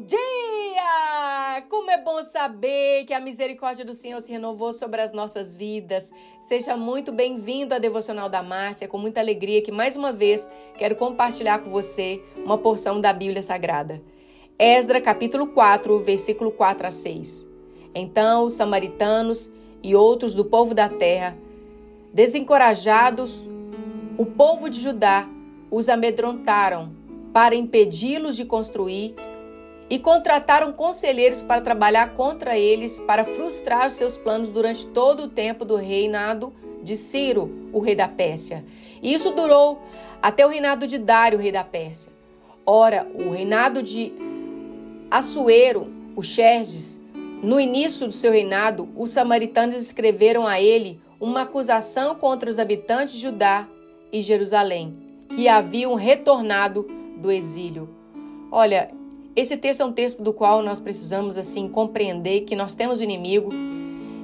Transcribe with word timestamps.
Bom 0.00 0.06
dia! 0.06 1.62
Como 1.68 1.90
é 1.90 2.02
bom 2.02 2.22
saber 2.22 3.04
que 3.04 3.12
a 3.12 3.20
misericórdia 3.20 3.84
do 3.84 3.92
Senhor 3.92 4.18
se 4.22 4.32
renovou 4.32 4.72
sobre 4.72 4.98
as 5.02 5.12
nossas 5.12 5.54
vidas. 5.54 6.10
Seja 6.40 6.74
muito 6.74 7.12
bem-vindo 7.12 7.74
à 7.74 7.78
Devocional 7.78 8.26
da 8.30 8.42
Márcia, 8.42 8.88
com 8.88 8.96
muita 8.96 9.20
alegria 9.20 9.60
que 9.60 9.70
mais 9.70 9.96
uma 9.96 10.10
vez 10.10 10.50
quero 10.78 10.96
compartilhar 10.96 11.58
com 11.58 11.70
você 11.70 12.22
uma 12.34 12.56
porção 12.56 12.98
da 12.98 13.12
Bíblia 13.12 13.42
Sagrada. 13.42 14.00
Esdra 14.58 15.02
capítulo 15.02 15.48
4, 15.48 15.98
versículo 16.00 16.50
4 16.50 16.86
a 16.86 16.90
6. 16.90 17.46
Então 17.94 18.46
os 18.46 18.54
samaritanos 18.54 19.52
e 19.82 19.94
outros 19.94 20.34
do 20.34 20.46
povo 20.46 20.72
da 20.74 20.88
terra, 20.88 21.36
desencorajados, 22.10 23.44
o 24.16 24.24
povo 24.24 24.70
de 24.70 24.80
Judá 24.80 25.28
os 25.70 25.90
amedrontaram 25.90 26.90
para 27.34 27.54
impedi-los 27.54 28.34
de 28.34 28.46
construir 28.46 29.14
e 29.90 29.98
contrataram 29.98 30.72
conselheiros 30.72 31.42
para 31.42 31.60
trabalhar 31.60 32.14
contra 32.14 32.56
eles, 32.56 33.00
para 33.00 33.24
frustrar 33.24 33.90
seus 33.90 34.16
planos 34.16 34.48
durante 34.48 34.86
todo 34.86 35.24
o 35.24 35.28
tempo 35.28 35.64
do 35.64 35.74
reinado 35.74 36.54
de 36.80 36.96
Ciro, 36.96 37.68
o 37.72 37.80
rei 37.80 37.96
da 37.96 38.06
Pérsia. 38.06 38.64
E 39.02 39.12
isso 39.12 39.32
durou 39.32 39.82
até 40.22 40.46
o 40.46 40.48
reinado 40.48 40.86
de 40.86 40.96
Dário, 40.96 41.38
o 41.38 41.42
rei 41.42 41.50
da 41.50 41.64
Pérsia. 41.64 42.12
Ora, 42.64 43.06
o 43.14 43.30
reinado 43.30 43.82
de 43.82 44.12
Assuero, 45.10 45.92
o 46.14 46.22
Xerxes, 46.22 47.00
no 47.42 47.58
início 47.58 48.06
do 48.06 48.12
seu 48.12 48.30
reinado, 48.30 48.88
os 48.96 49.10
samaritanos 49.10 49.74
escreveram 49.74 50.46
a 50.46 50.60
ele 50.60 51.00
uma 51.18 51.42
acusação 51.42 52.14
contra 52.14 52.48
os 52.48 52.60
habitantes 52.60 53.14
de 53.14 53.20
Judá 53.22 53.66
e 54.12 54.22
Jerusalém, 54.22 54.92
que 55.34 55.48
haviam 55.48 55.94
retornado 55.94 56.86
do 57.16 57.30
exílio. 57.30 57.88
Olha, 58.52 58.90
esse 59.36 59.56
texto 59.56 59.80
é 59.80 59.84
um 59.84 59.92
texto 59.92 60.22
do 60.22 60.32
qual 60.32 60.62
nós 60.62 60.80
precisamos 60.80 61.38
assim 61.38 61.68
compreender 61.68 62.42
que 62.42 62.56
nós 62.56 62.74
temos 62.74 62.98
o 62.98 63.02
inimigo 63.02 63.50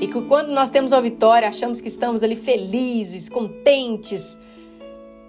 e 0.00 0.06
que 0.06 0.20
quando 0.22 0.50
nós 0.50 0.70
temos 0.70 0.92
a 0.92 1.00
vitória, 1.00 1.48
achamos 1.48 1.80
que 1.80 1.88
estamos 1.88 2.22
ali 2.22 2.36
felizes, 2.36 3.28
contentes. 3.28 4.38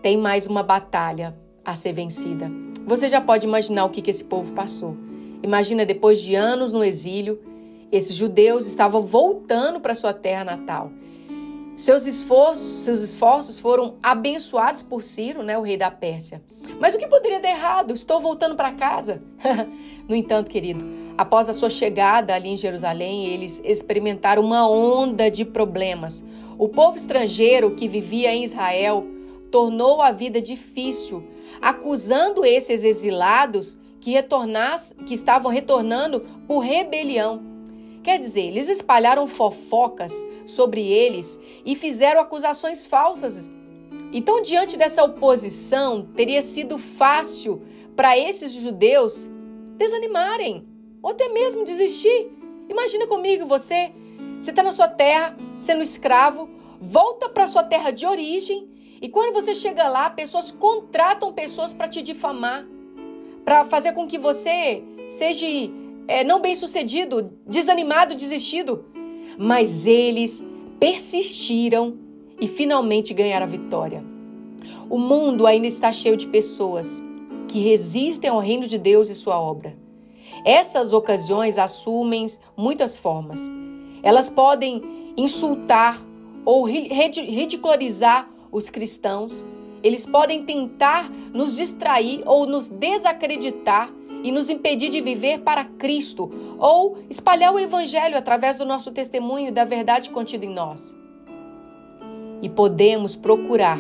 Tem 0.02 0.18
mais 0.18 0.48
uma 0.48 0.64
batalha 0.64 1.36
a 1.64 1.76
ser 1.76 1.94
vencida. 1.94 2.52
Você 2.86 3.08
já 3.08 3.22
pode 3.22 3.46
imaginar 3.46 3.86
o 3.86 3.90
que, 3.90 4.02
que 4.02 4.10
esse 4.10 4.24
povo 4.24 4.54
passou. 4.54 4.98
Imagina 5.42 5.86
depois 5.86 6.22
de 6.22 6.36
anos 6.36 6.74
no 6.74 6.84
exílio, 6.84 7.40
esses 7.92 8.16
judeus 8.16 8.66
estavam 8.66 9.02
voltando 9.02 9.80
para 9.80 9.94
sua 9.96 10.14
terra 10.14 10.44
natal. 10.44 10.92
Seus 11.84 12.06
esforços, 12.06 12.86
seus 12.86 13.02
esforços 13.02 13.60
foram 13.60 13.96
abençoados 14.02 14.82
por 14.82 15.04
Ciro, 15.04 15.44
né, 15.44 15.58
o 15.58 15.62
rei 15.62 15.76
da 15.76 15.92
Pérsia. 15.92 16.42
Mas 16.80 16.96
o 16.96 16.98
que 16.98 17.06
poderia 17.06 17.42
dar 17.42 17.50
errado? 17.50 17.94
Estou 17.94 18.22
voltando 18.22 18.56
para 18.56 18.72
casa. 18.72 19.22
no 20.08 20.16
entanto, 20.16 20.50
querido, 20.50 20.86
após 21.18 21.50
a 21.50 21.54
sua 21.54 21.70
chegada 21.70 22.34
ali 22.34 22.48
em 22.48 22.56
Jerusalém, 22.56 23.26
eles 23.26 23.62
experimentaram 23.66 24.42
uma 24.42 24.66
onda 24.66 25.30
de 25.30 25.44
problemas. 25.44 26.24
O 26.58 26.70
povo 26.70 26.96
estrangeiro 26.96 27.76
que 27.76 27.86
vivia 27.86 28.34
em 28.34 28.46
Israel 28.46 29.06
tornou 29.52 30.02
a 30.02 30.10
vida 30.10 30.42
difícil, 30.42 31.22
acusando 31.62 32.46
esses 32.46 32.86
exilados 32.86 33.78
que, 34.00 34.14
que 35.06 35.14
estavam 35.14 35.52
retornando 35.52 36.22
por 36.48 36.60
rebelião. 36.60 37.53
Quer 38.04 38.20
dizer, 38.20 38.42
eles 38.42 38.68
espalharam 38.68 39.26
fofocas 39.26 40.28
sobre 40.46 40.86
eles 40.86 41.40
e 41.66 41.76
fizeram 41.76 42.20
acusações 42.20 42.86
falsas. 42.86 43.50
Então, 44.12 44.42
diante 44.42 44.78
dessa 44.78 45.04
oposição, 45.04 46.06
teria 46.14 46.42
sido 46.42 46.78
fácil 46.78 47.62
para 47.96 48.18
esses 48.18 48.52
judeus 48.52 49.30
desanimarem 49.78 50.68
ou 51.02 51.12
até 51.12 51.30
mesmo 51.30 51.64
desistir. 51.64 52.30
Imagina 52.70 53.08
comigo 53.08 53.46
você, 53.46 53.94
você 54.40 54.50
está 54.50 54.62
na 54.62 54.72
sua 54.72 54.88
terra, 54.88 55.36
sendo 55.58 55.82
escravo, 55.82 56.50
volta 56.80 57.30
para 57.30 57.48
sua 57.48 57.64
terra 57.64 57.92
de 57.92 58.06
origem 58.06 58.68
e 59.02 59.10
quando 59.10 59.34
você 59.34 59.54
chega 59.54 59.90
lá, 59.90 60.10
pessoas 60.10 60.50
contratam 60.50 61.34
pessoas 61.34 61.74
para 61.74 61.90
te 61.90 62.02
difamar, 62.02 62.66
para 63.44 63.66
fazer 63.66 63.92
com 63.92 64.08
que 64.08 64.18
você 64.18 64.82
seja 65.10 65.46
é, 66.08 66.24
não 66.24 66.42
bem 66.42 66.56
sucedido, 66.56 67.32
desanimado, 67.48 68.16
desistido. 68.16 68.86
Mas 69.38 69.88
eles 69.88 70.48
persistiram 70.80 71.98
e 72.40 72.48
finalmente 72.48 73.14
ganharam 73.14 73.46
a 73.46 73.50
vitória. 73.50 74.04
O 74.90 74.98
mundo 74.98 75.48
ainda 75.48 75.68
está 75.68 75.92
cheio 75.92 76.18
de 76.18 76.28
pessoas 76.28 77.04
que 77.48 77.60
resistem 77.60 78.30
ao 78.30 78.40
reino 78.40 78.68
de 78.68 78.78
Deus 78.78 79.10
e 79.10 79.16
sua 79.16 79.40
obra. 79.40 79.78
Essas 80.46 80.94
ocasiões 80.94 81.58
assumem 81.58 82.26
muitas 82.58 82.98
formas. 82.98 83.50
Elas 84.02 84.30
podem 84.30 84.82
insultar 85.16 86.02
ou 86.46 86.64
ridicularizar 86.66 88.30
os 88.52 88.70
cristãos. 88.70 89.46
Eles 89.82 90.06
podem 90.06 90.44
tentar 90.44 91.10
nos 91.34 91.56
distrair 91.56 92.22
ou 92.26 92.46
nos 92.46 92.68
desacreditar 92.68 93.94
e 94.24 94.32
nos 94.32 94.50
impedir 94.50 94.90
de 94.90 95.02
viver 95.02 95.40
para 95.40 95.66
Cristo 95.66 96.32
ou 96.58 96.98
espalhar 97.10 97.54
o 97.54 97.60
Evangelho 97.60 98.18
através 98.18 98.58
do 98.58 98.66
nosso 98.66 98.92
testemunho 98.92 99.50
e 99.50 99.52
da 99.52 99.66
verdade 99.66 100.10
contida 100.10 100.46
em 100.46 100.54
nós. 100.54 100.98
E 102.42 102.50
podemos 102.50 103.16
procurar 103.16 103.80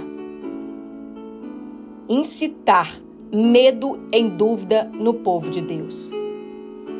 incitar 2.09 2.92
medo 3.32 4.08
em 4.12 4.30
dúvida 4.30 4.84
no 4.94 5.14
povo 5.16 5.50
de 5.50 5.62
Deus. 5.62 6.12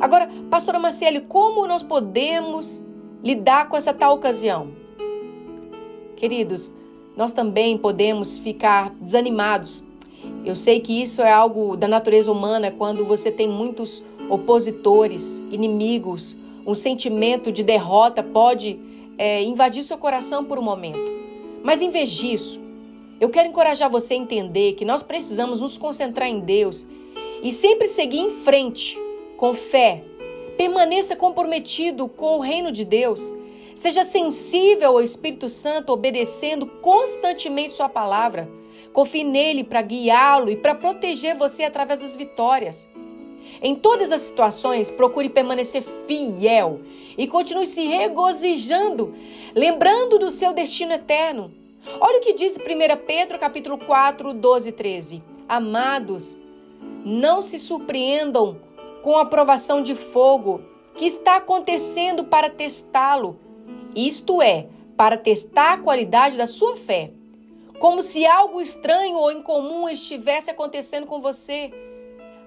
Agora, 0.00 0.28
pastora 0.50 0.78
Marcele, 0.78 1.20
como 1.20 1.66
nós 1.66 1.82
podemos 1.82 2.84
lidar 3.22 3.68
com 3.68 3.76
essa 3.76 3.94
tal 3.94 4.14
ocasião? 4.14 4.68
Queridos, 6.16 6.72
nós 7.16 7.32
também 7.32 7.78
podemos 7.78 8.38
ficar 8.38 8.90
desanimados 9.00 9.84
eu 10.44 10.54
sei 10.54 10.80
que 10.80 11.00
isso 11.00 11.22
é 11.22 11.32
algo 11.32 11.76
da 11.76 11.88
natureza 11.88 12.30
humana 12.30 12.70
quando 12.70 13.04
você 13.04 13.30
tem 13.30 13.48
muitos 13.48 14.04
opositores, 14.28 15.44
inimigos, 15.50 16.36
um 16.66 16.74
sentimento 16.74 17.52
de 17.52 17.62
derrota 17.62 18.22
pode 18.22 18.78
é, 19.18 19.42
invadir 19.42 19.82
seu 19.82 19.98
coração 19.98 20.44
por 20.44 20.58
um 20.58 20.62
momento. 20.62 21.00
Mas 21.62 21.80
em 21.80 21.90
vez 21.90 22.10
disso, 22.10 22.60
eu 23.20 23.28
quero 23.30 23.48
encorajar 23.48 23.88
você 23.88 24.14
a 24.14 24.18
entender 24.18 24.74
que 24.74 24.84
nós 24.84 25.02
precisamos 25.02 25.60
nos 25.60 25.78
concentrar 25.78 26.28
em 26.28 26.40
Deus 26.40 26.86
e 27.42 27.52
sempre 27.52 27.88
seguir 27.88 28.18
em 28.18 28.30
frente 28.30 28.98
com 29.36 29.52
fé. 29.54 30.02
Permaneça 30.56 31.16
comprometido 31.16 32.08
com 32.08 32.38
o 32.38 32.40
reino 32.40 32.70
de 32.70 32.84
Deus. 32.84 33.32
Seja 33.74 34.04
sensível 34.04 34.90
ao 34.90 35.02
Espírito 35.02 35.48
Santo, 35.48 35.92
obedecendo 35.92 36.66
constantemente 36.66 37.74
Sua 37.74 37.88
palavra. 37.88 38.48
Confie 38.92 39.24
nele 39.24 39.64
para 39.64 39.82
guiá-lo 39.82 40.50
e 40.50 40.56
para 40.56 40.74
proteger 40.74 41.36
você 41.36 41.64
através 41.64 41.98
das 41.98 42.16
vitórias. 42.16 42.86
Em 43.62 43.74
todas 43.74 44.12
as 44.12 44.22
situações, 44.22 44.90
procure 44.90 45.28
permanecer 45.28 45.82
fiel 46.06 46.80
e 47.16 47.26
continue 47.26 47.66
se 47.66 47.84
regozijando, 47.86 49.14
lembrando 49.54 50.18
do 50.18 50.30
seu 50.30 50.52
destino 50.52 50.92
eterno. 50.92 51.52
Olha 52.00 52.18
o 52.18 52.20
que 52.20 52.32
diz 52.32 52.56
1 52.56 53.06
Pedro 53.06 53.38
capítulo 53.38 53.78
4, 53.78 54.32
12 54.32 54.68
e 54.68 54.72
13. 54.72 55.22
Amados, 55.48 56.38
não 57.04 57.42
se 57.42 57.58
surpreendam 57.58 58.56
com 59.02 59.18
a 59.18 59.26
provação 59.26 59.82
de 59.82 59.94
fogo 59.94 60.62
que 60.94 61.04
está 61.04 61.36
acontecendo 61.36 62.24
para 62.24 62.48
testá-lo, 62.48 63.38
isto 63.94 64.40
é, 64.40 64.66
para 64.96 65.18
testar 65.18 65.74
a 65.74 65.78
qualidade 65.78 66.38
da 66.38 66.46
sua 66.46 66.76
fé 66.76 67.10
como 67.78 68.02
se 68.02 68.26
algo 68.26 68.60
estranho 68.60 69.16
ou 69.16 69.32
incomum 69.32 69.88
estivesse 69.88 70.50
acontecendo 70.50 71.06
com 71.06 71.20
você. 71.20 71.72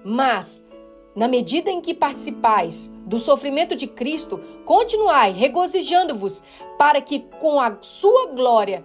Mas, 0.04 0.66
na 1.14 1.28
medida 1.28 1.70
em 1.70 1.80
que 1.80 1.92
participais 1.92 2.92
do 3.06 3.18
sofrimento 3.18 3.74
de 3.74 3.86
Cristo, 3.86 4.40
continuai 4.64 5.32
regozijando-vos, 5.32 6.42
para 6.78 7.00
que 7.00 7.20
com 7.40 7.60
a 7.60 7.78
sua 7.82 8.26
glória 8.26 8.84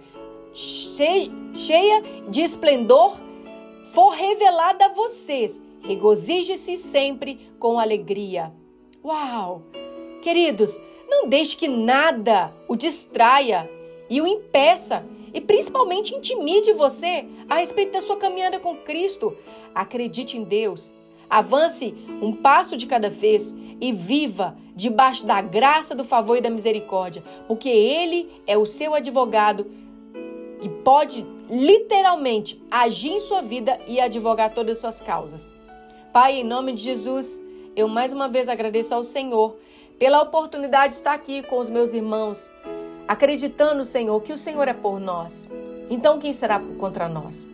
cheia 0.52 2.02
de 2.28 2.42
esplendor 2.42 3.18
for 3.86 4.10
revelada 4.10 4.86
a 4.86 4.92
vocês. 4.92 5.62
Regozije-se 5.82 6.76
sempre 6.76 7.52
com 7.58 7.78
alegria. 7.78 8.52
Uau! 9.04 9.62
Queridos, 10.22 10.80
não 11.08 11.28
deixe 11.28 11.56
que 11.56 11.68
nada 11.68 12.52
o 12.66 12.74
distraia 12.74 13.70
e 14.08 14.20
o 14.20 14.26
impeça 14.26 15.04
e 15.34 15.40
principalmente 15.40 16.14
intimide 16.14 16.72
você 16.72 17.26
a 17.50 17.56
respeito 17.56 17.92
da 17.92 18.00
sua 18.00 18.16
caminhada 18.16 18.60
com 18.60 18.76
Cristo. 18.76 19.36
Acredite 19.74 20.38
em 20.38 20.44
Deus. 20.44 20.94
Avance 21.28 21.92
um 22.22 22.32
passo 22.32 22.76
de 22.76 22.86
cada 22.86 23.10
vez 23.10 23.54
e 23.80 23.92
viva 23.92 24.56
debaixo 24.76 25.26
da 25.26 25.42
graça, 25.42 25.94
do 25.94 26.04
favor 26.04 26.36
e 26.36 26.40
da 26.40 26.48
misericórdia, 26.48 27.24
porque 27.48 27.68
Ele 27.68 28.30
é 28.46 28.56
o 28.56 28.64
seu 28.64 28.94
advogado 28.94 29.66
que 30.60 30.68
pode 30.68 31.26
literalmente 31.50 32.62
agir 32.70 33.10
em 33.10 33.18
sua 33.18 33.42
vida 33.42 33.78
e 33.86 34.00
advogar 34.00 34.54
todas 34.54 34.76
as 34.76 34.80
suas 34.80 35.00
causas. 35.00 35.54
Pai, 36.12 36.36
em 36.40 36.44
nome 36.44 36.72
de 36.72 36.82
Jesus, 36.82 37.42
eu 37.74 37.88
mais 37.88 38.12
uma 38.12 38.28
vez 38.28 38.48
agradeço 38.48 38.94
ao 38.94 39.02
Senhor 39.02 39.56
pela 39.98 40.22
oportunidade 40.22 40.92
de 40.92 40.96
estar 40.96 41.12
aqui 41.12 41.42
com 41.42 41.58
os 41.58 41.68
meus 41.68 41.92
irmãos, 41.92 42.50
acreditando, 43.06 43.84
Senhor, 43.84 44.20
que 44.22 44.32
o 44.32 44.36
Senhor 44.36 44.66
é 44.68 44.72
por 44.72 45.00
nós. 45.00 45.48
Então, 45.90 46.18
quem 46.18 46.32
será 46.32 46.60
contra 46.78 47.08
nós? 47.08 47.48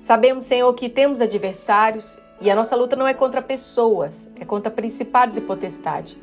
Sabemos, 0.00 0.44
Senhor, 0.44 0.72
que 0.74 0.88
temos 0.88 1.20
adversários 1.20 2.18
e 2.40 2.50
a 2.50 2.54
nossa 2.54 2.76
luta 2.76 2.96
não 2.96 3.06
é 3.06 3.14
contra 3.14 3.40
pessoas, 3.40 4.30
é 4.38 4.44
contra 4.44 4.70
principados 4.70 5.36
e 5.36 5.40
potestades. 5.40 6.16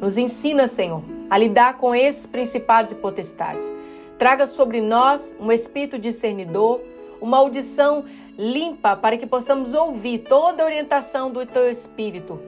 Nos 0.00 0.18
ensina, 0.18 0.66
Senhor, 0.66 1.02
a 1.30 1.38
lidar 1.38 1.76
com 1.78 1.94
esses 1.94 2.26
principados 2.26 2.92
e 2.92 2.96
potestades. 2.96 3.72
Traga 4.18 4.46
sobre 4.46 4.80
nós 4.80 5.36
um 5.40 5.50
espírito 5.50 5.98
discernidor, 5.98 6.80
uma 7.20 7.38
audição 7.38 8.04
limpa 8.36 8.96
para 8.96 9.16
que 9.16 9.26
possamos 9.26 9.74
ouvir 9.74 10.18
toda 10.18 10.62
a 10.62 10.66
orientação 10.66 11.30
do 11.30 11.44
teu 11.46 11.70
espírito. 11.70 12.40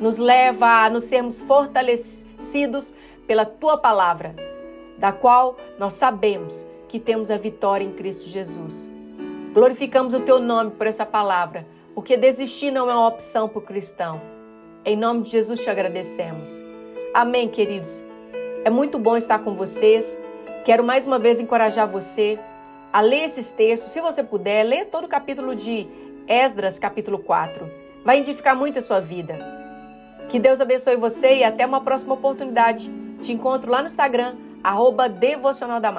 Nos 0.00 0.18
leva 0.18 0.84
a 0.84 0.90
nos 0.90 1.04
sermos 1.04 1.40
fortalecidos 1.40 2.94
pela 3.26 3.44
tua 3.44 3.76
palavra, 3.76 4.34
da 5.00 5.10
qual 5.10 5.56
nós 5.78 5.94
sabemos 5.94 6.66
que 6.86 7.00
temos 7.00 7.30
a 7.30 7.38
vitória 7.38 7.84
em 7.84 7.92
Cristo 7.92 8.28
Jesus. 8.28 8.92
Glorificamos 9.54 10.12
o 10.12 10.20
teu 10.20 10.38
nome 10.38 10.72
por 10.72 10.86
essa 10.86 11.06
palavra, 11.06 11.66
porque 11.94 12.16
desistir 12.16 12.70
não 12.70 12.88
é 12.90 12.94
uma 12.94 13.08
opção 13.08 13.48
para 13.48 13.58
o 13.58 13.62
cristão. 13.62 14.20
Em 14.84 14.96
nome 14.96 15.22
de 15.22 15.30
Jesus 15.30 15.62
te 15.62 15.70
agradecemos. 15.70 16.62
Amém, 17.14 17.48
queridos. 17.48 18.02
É 18.64 18.70
muito 18.70 18.98
bom 18.98 19.16
estar 19.16 19.38
com 19.38 19.54
vocês. 19.54 20.20
Quero 20.64 20.84
mais 20.84 21.06
uma 21.06 21.18
vez 21.18 21.40
encorajar 21.40 21.88
você 21.88 22.38
a 22.92 23.00
ler 23.00 23.24
esses 23.24 23.50
textos. 23.50 23.92
Se 23.92 24.00
você 24.00 24.22
puder, 24.22 24.64
lê 24.64 24.84
todo 24.84 25.04
o 25.04 25.08
capítulo 25.08 25.56
de 25.56 25.86
Esdras, 26.28 26.78
capítulo 26.78 27.18
4. 27.18 27.64
Vai 28.04 28.18
edificar 28.20 28.54
muito 28.54 28.78
a 28.78 28.82
sua 28.82 29.00
vida. 29.00 29.34
Que 30.28 30.38
Deus 30.38 30.60
abençoe 30.60 30.96
você 30.96 31.38
e 31.38 31.44
até 31.44 31.66
uma 31.66 31.80
próxima 31.80 32.14
oportunidade. 32.14 32.90
Te 33.20 33.32
encontro 33.32 33.70
lá 33.70 33.80
no 33.80 33.86
Instagram, 33.86 34.36
arroba 34.62 35.08
Devocional 35.08 35.80
da 35.80 35.90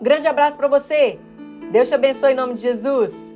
Grande 0.00 0.26
abraço 0.26 0.56
para 0.56 0.68
você! 0.68 1.18
Deus 1.70 1.88
te 1.88 1.94
abençoe 1.94 2.32
em 2.32 2.36
nome 2.36 2.54
de 2.54 2.60
Jesus. 2.62 3.34